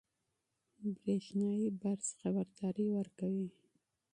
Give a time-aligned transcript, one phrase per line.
[0.99, 3.47] برېښنایي برس خبرداری ورکوي.